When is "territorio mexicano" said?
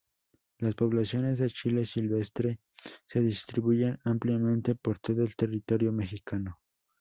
5.35-6.57